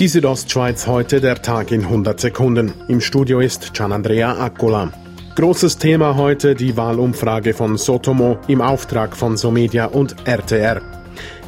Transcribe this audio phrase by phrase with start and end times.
[0.00, 2.72] Die Südostschweiz heute der Tag in 100 Sekunden.
[2.88, 4.92] Im Studio ist Gianandrea Accola.
[5.36, 10.82] Großes Thema heute die Wahlumfrage von Sotomo im Auftrag von Somedia und RTR.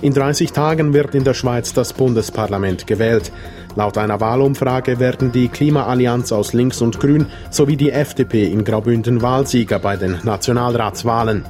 [0.00, 3.32] In 30 Tagen wird in der Schweiz das Bundesparlament gewählt.
[3.74, 9.22] Laut einer Wahlumfrage werden die Klimaallianz aus Links und Grün sowie die FDP in Graubünden
[9.22, 11.44] Wahlsieger bei den Nationalratswahlen.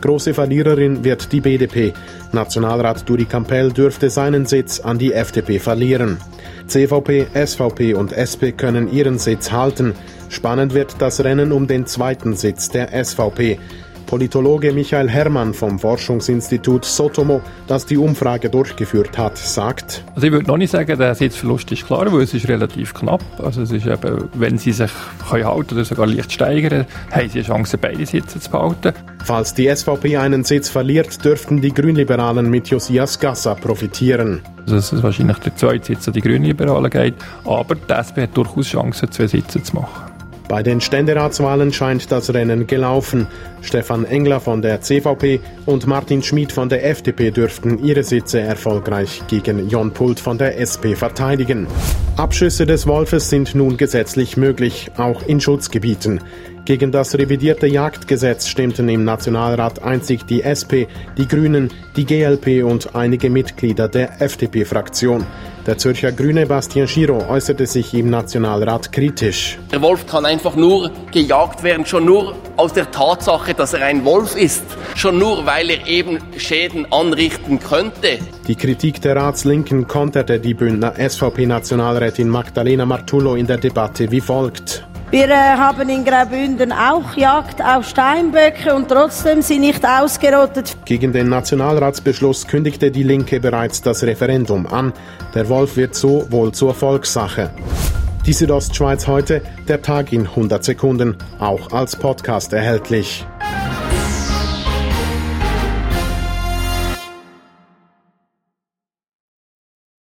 [0.00, 1.92] Große Verliererin wird die BDP.
[2.30, 6.18] Nationalrat Duri Campbell dürfte seinen Sitz an die FDP verlieren.
[6.66, 9.94] CVP, SVP und SP können ihren Sitz halten.
[10.28, 13.58] Spannend wird das Rennen um den zweiten Sitz der SVP.
[14.06, 20.04] Politologe Michael Herrmann vom Forschungsinstitut Sotomo, das die Umfrage durchgeführt hat, sagt.
[20.14, 23.22] Also ich würde noch nicht sagen, der Sitzverlust ist klar, weil es ist relativ knapp.
[23.42, 24.90] Also es ist eben, wenn sie sich
[25.28, 28.92] können halten oder sogar leicht steigern, haben sie eine Chance, beide Sitze zu behalten.
[29.24, 34.40] Falls die SVP einen Sitz verliert, dürften die Grünliberalen mit Josias Gassa profitieren.
[34.60, 38.68] Also es wahrscheinlich der zweite Sitz an die Grünliberalen geht, aber die SP hat durchaus
[38.68, 40.15] Chancen, zwei Sitze zu machen.
[40.48, 43.26] Bei den Ständeratswahlen scheint das Rennen gelaufen.
[43.62, 49.22] Stefan Engler von der CVP und Martin Schmid von der FDP dürften ihre Sitze erfolgreich
[49.26, 51.66] gegen Jon Pult von der SP verteidigen.
[52.16, 56.20] Abschüsse des Wolfes sind nun gesetzlich möglich, auch in Schutzgebieten.
[56.64, 60.86] Gegen das revidierte Jagdgesetz stimmten im Nationalrat einzig die SP,
[61.18, 65.26] die Grünen, die GLP und einige Mitglieder der FDP-Fraktion.
[65.66, 69.58] Der Zürcher Grüne Bastien Giro äußerte sich im Nationalrat kritisch.
[69.72, 74.04] Der Wolf kann einfach nur gejagt werden, schon nur aus der Tatsache, dass er ein
[74.04, 74.62] Wolf ist,
[74.94, 78.20] schon nur weil er eben Schäden anrichten könnte.
[78.46, 84.85] Die Kritik der Ratslinken konterte die Bündner SVP-Nationalrätin Magdalena Martullo in der Debatte wie folgt.
[85.10, 90.76] Wir äh, haben in Graubünden auch Jagd auf Steinböcke und trotzdem sind nicht ausgerottet.
[90.84, 94.92] Gegen den Nationalratsbeschluss kündigte die Linke bereits das Referendum an.
[95.32, 97.50] Der Wolf wird so wohl zur Volkssache.
[98.26, 103.24] Die Südostschweiz heute, der Tag in 100 Sekunden, auch als Podcast erhältlich.